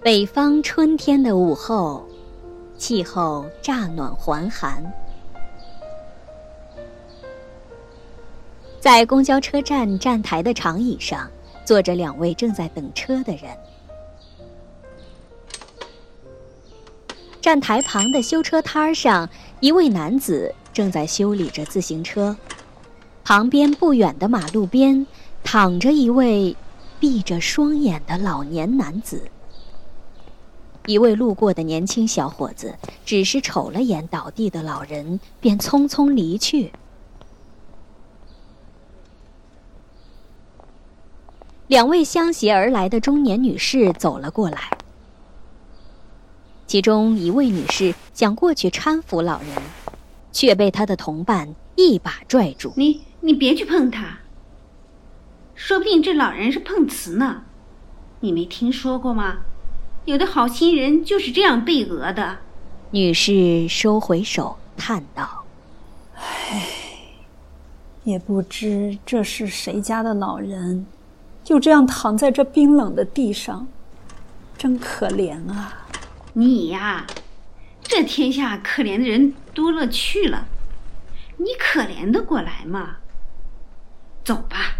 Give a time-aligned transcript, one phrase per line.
[0.00, 2.06] 北方春天的午后，
[2.76, 4.80] 气候乍暖还寒。
[8.78, 11.28] 在公交车站站台的长椅上，
[11.64, 13.50] 坐着两位正在等车的人。
[17.40, 22.36] 站台旁的修车摊上，一位男子正在修理着自行车。
[23.24, 25.04] 旁边不远的马路边，
[25.42, 26.56] 躺着一位
[27.00, 29.20] 闭着双眼的老年男子。
[30.88, 32.74] 一位路过的年轻小伙子
[33.04, 36.72] 只是瞅了眼倒地的老人，便匆匆离去。
[41.66, 44.78] 两位相携而来的中年女士走了过来，
[46.66, 49.50] 其中一位女士想过去搀扶老人，
[50.32, 52.72] 却被她的同伴一把拽住。
[52.76, 54.20] 你你别去碰他，
[55.54, 57.42] 说不定这老人是碰瓷呢，
[58.20, 59.40] 你没听说过吗？
[60.08, 62.38] 有的好心人就是这样被讹的。
[62.92, 65.44] 女士收回手，叹道
[66.16, 66.66] ：“唉，
[68.04, 70.86] 也不知这是谁家的老人，
[71.44, 73.68] 就这样躺在这冰冷的地上，
[74.56, 75.86] 真可怜啊！
[76.32, 77.06] 你呀，
[77.82, 80.46] 这天下可怜的人多了去了，
[81.36, 82.96] 你可怜得过来吗？
[84.24, 84.76] 走吧。”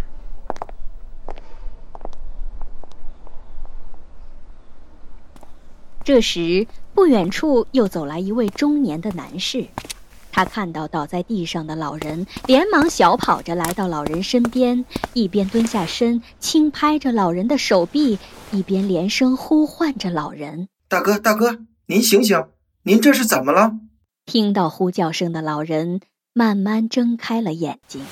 [6.09, 9.67] 这时，不远处又走来一位中年的男士。
[10.33, 18.19] 他看到倒在地上的老人，连忙小跑着来到老人身边，一边蹲下身轻拍着老人的手臂，
[18.53, 22.43] 一边连声呼唤着老人：“大哥，大哥，您醒醒！
[22.85, 23.75] 您这是怎么了？”
[24.25, 26.01] 听到呼叫声的老人
[26.33, 28.03] 慢慢睁开了眼睛，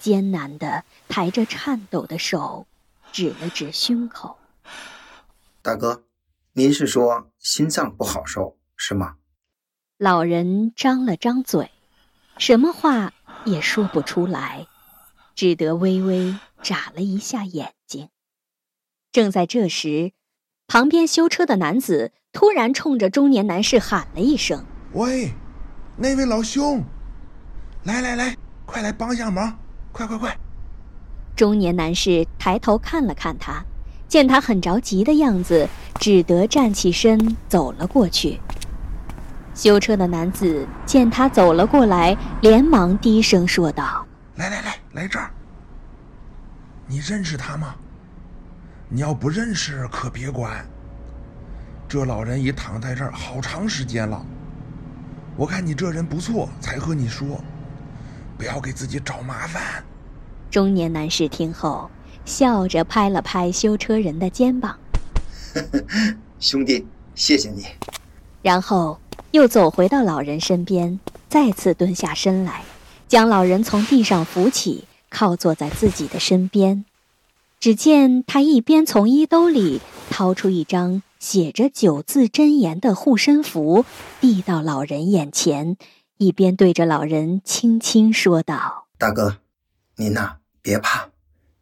[0.00, 2.66] 艰难地抬着颤抖的手，
[3.12, 4.38] 指了指胸口
[5.60, 6.04] ：“大哥。”
[6.54, 9.14] 您是说心脏不好受是吗？
[9.96, 11.70] 老人张了张嘴，
[12.36, 13.14] 什么话
[13.46, 14.66] 也说不出来，
[15.34, 18.10] 只得微微眨了一下眼睛。
[19.12, 20.12] 正在这时，
[20.66, 25.32] 旁边修车的男子突然冲着中年男士喊了一声：“喂，
[25.96, 26.84] 那位老兄，
[27.84, 28.36] 来来来，
[28.66, 29.58] 快来帮下忙，
[29.90, 30.38] 快快快！”
[31.34, 33.64] 中年男士抬头看了看他。
[34.08, 35.66] 见他很着急的样子，
[36.02, 38.40] 只得站起身走了过去。
[39.54, 44.04] 修车的男子见他走了过来，连忙低声说道
[44.34, 45.30] ：“来来来，来这儿。
[46.88, 47.76] 你认识他吗？
[48.88, 50.66] 你要不认识，可别管。
[51.86, 54.26] 这老人已躺在这儿好长时间了。
[55.36, 57.40] 我看你这人不错，才和你说，
[58.36, 59.62] 不要给自己找麻烦。”
[60.50, 61.88] 中年男士听后。
[62.24, 64.76] 笑着拍了拍修车人的肩膀，
[66.40, 67.64] 兄弟，谢谢你。
[68.42, 68.98] 然后
[69.30, 70.98] 又走回到老人身边，
[71.28, 72.64] 再次蹲下身来，
[73.08, 76.84] 将老人从地上扶起，靠坐在自己的身边。
[77.60, 79.80] 只见他一边从衣兜里
[80.10, 83.84] 掏出一张写着九字真言的护身符，
[84.20, 85.76] 递到老人眼前，
[86.18, 89.38] 一边对着老人轻轻说道：“大哥，
[89.94, 91.10] 您呐，别怕。”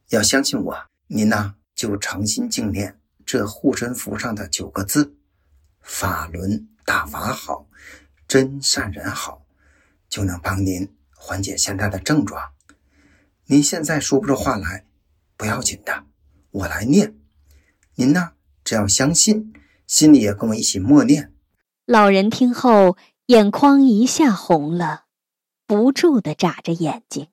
[0.09, 0.77] 要相信我，
[1.09, 2.97] 您呐就诚心敬念
[3.33, 5.15] 这护身符上的九个字
[5.81, 7.69] ：“法轮大法好，
[8.27, 9.47] 真善人好”，
[10.11, 12.51] 就能帮您缓解现在的症状。
[13.47, 14.85] 您现在说不出话来，
[15.37, 16.07] 不要紧的，
[16.51, 17.15] 我来念。
[17.95, 18.33] 您呢，
[18.65, 19.53] 只要相信，
[19.87, 21.33] 心里也跟我一起默念。
[21.87, 25.05] 老人听后，眼眶一下红了，
[25.69, 27.29] 不住的眨着眼睛。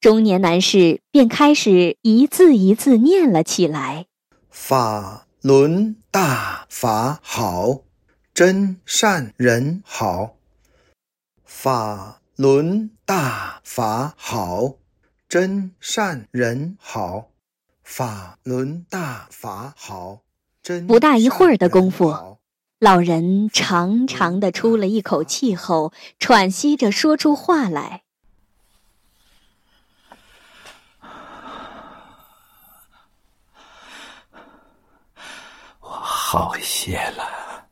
[0.00, 4.06] 中年男士便开始一字一字念了起来
[4.60, 7.84] ：“法轮大法好，
[8.34, 10.36] 真善人好。
[11.46, 14.74] 法轮大法好，
[15.26, 17.30] 真善人好。
[17.82, 20.20] 法轮大法好，
[20.62, 22.38] 真……”不大一会儿的功夫，
[22.78, 28.02] 老人长长的出了一口气后，喘息着说出话来。
[36.30, 37.68] 好些了。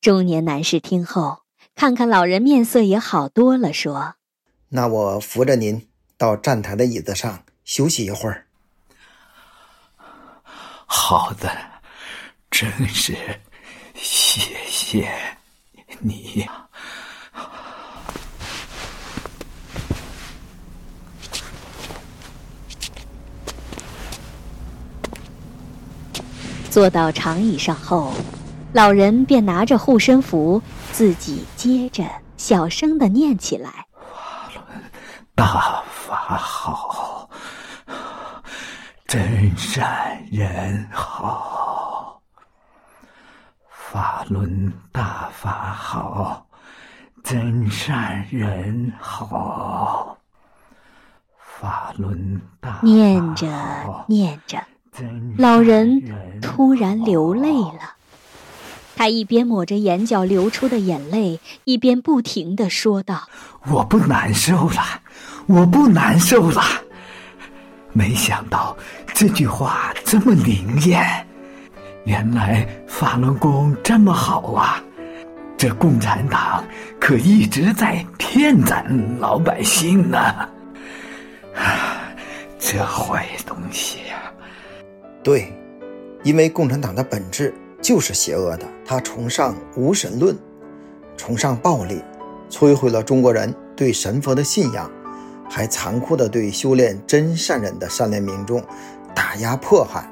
[0.00, 1.42] 中年男士听后，
[1.74, 4.14] 看看老人面色也好多了，说
[4.70, 8.46] ：“那我扶着您到站台的椅子上休息一会儿。”
[10.86, 11.50] 好的，
[12.52, 13.16] 真是
[13.96, 15.12] 谢谢
[15.98, 16.48] 你。
[26.70, 28.12] 坐到长椅上后，
[28.72, 30.62] 老人便拿着护身符，
[30.92, 32.04] 自己接着
[32.36, 34.62] 小声的念起来：“法轮
[35.34, 37.28] 大法好，
[39.06, 42.20] 真善人好。
[43.70, 46.46] 法轮大法好，
[47.24, 50.16] 真善人好。
[51.60, 53.48] 法轮大念着
[54.06, 54.62] 念着。”
[55.36, 56.02] 老人
[56.40, 57.94] 突然流泪了，
[58.96, 63.28] 他一边抹着眼角流出的眼泪，一边不停的说道
[63.70, 64.82] ：“我不难受了，
[65.46, 66.62] 我不难受了。
[67.92, 68.76] 没想到
[69.14, 71.26] 这句话这么灵验，
[72.04, 74.82] 原来法轮功这么好啊！
[75.56, 76.64] 这共产党
[77.00, 78.84] 可一直在骗咱
[79.18, 80.18] 老百姓呢！
[81.56, 82.02] 啊，
[82.58, 84.32] 这坏东西呀！”
[85.22, 85.52] 对，
[86.22, 90.36] 因为共产党的本质就是邪恶的，他崇尚无神论，
[91.16, 92.02] 崇尚暴力，
[92.48, 94.90] 摧毁了中国人对神佛的信仰，
[95.50, 98.62] 还残酷地对修炼真善忍的善良民众
[99.14, 100.10] 打压迫害，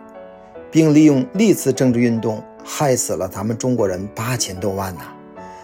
[0.70, 5.02] 并利用历次政治运动害死了咱们中国人八千多万呐！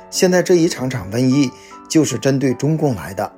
[0.08, 1.50] 现在这一场场瘟疫
[1.88, 3.30] 就是针对中共来的，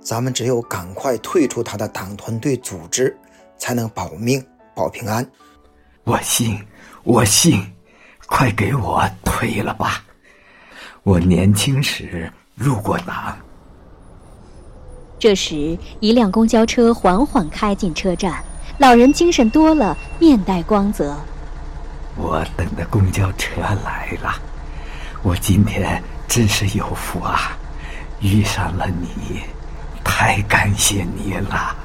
[0.00, 3.16] 咱们只有赶快退出他的党团队组织，
[3.56, 4.44] 才能保命
[4.74, 5.26] 保平安。
[6.04, 6.58] 我信，
[7.02, 7.64] 我信，
[8.26, 10.02] 快给我退了吧！
[11.02, 13.36] 我年轻时入过党。
[15.18, 18.44] 这时，一辆公交车缓缓开进车站，
[18.78, 21.16] 老人精神多了，面带光泽。
[22.16, 24.34] 我等的公交车来了，
[25.22, 27.56] 我今天真是有福啊，
[28.20, 29.40] 遇上了你，
[30.04, 31.76] 太感谢你了。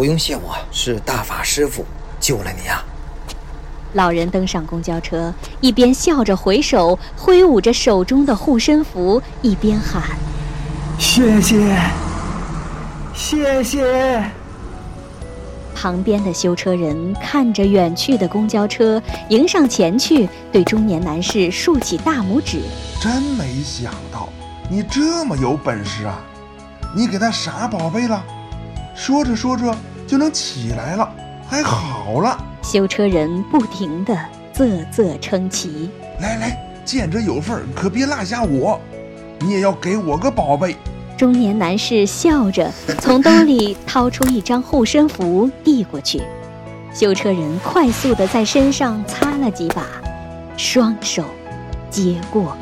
[0.00, 1.84] 不用谢我，是大法师傅。
[2.18, 2.82] 救了你啊！
[3.92, 5.30] 老人登上公交车，
[5.60, 10.02] 一边笑着回首，挥舞着手中的护身符，一边喊
[10.98, 11.76] ：“谢谢，
[13.14, 14.24] 谢谢。”
[15.76, 22.62] 旁边的修车人看着远去的公交车，迎上前去，对中年男士竖起大拇指
[23.02, 24.30] ：“真没想到
[24.70, 26.18] 你这么有本事啊！
[26.96, 28.24] 你给他啥宝贝了？
[28.92, 29.74] 说着说着
[30.10, 31.08] 就能起来了。”
[31.48, 34.16] 还好了，修车人不停地
[34.52, 35.88] 啧啧称奇。
[36.20, 38.80] 来来，见者有份，可别落下我，
[39.40, 40.76] 你也要给我个宝贝。
[41.16, 46.22] 中年男士笑着 从兜里掏出一张护身符递过去，
[46.94, 49.84] 修车人快速地在身上擦了几把，
[50.56, 51.24] 双手
[51.90, 52.56] 接过。